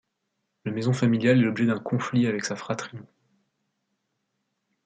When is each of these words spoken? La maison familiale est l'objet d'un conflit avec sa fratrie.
La 0.65 0.71
maison 0.71 0.93
familiale 0.93 1.37
est 1.37 1.43
l'objet 1.43 1.67
d'un 1.67 1.77
conflit 1.77 2.25
avec 2.25 2.43
sa 2.43 2.55
fratrie. 2.55 2.97